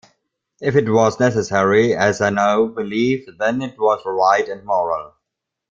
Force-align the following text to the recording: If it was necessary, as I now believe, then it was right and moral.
If 0.59 0.75
it 0.75 0.89
was 0.89 1.19
necessary, 1.19 1.95
as 1.95 2.21
I 2.21 2.31
now 2.31 2.65
believe, 2.65 3.37
then 3.37 3.61
it 3.61 3.77
was 3.79 4.01
right 4.03 4.49
and 4.49 4.65
moral. 4.65 5.13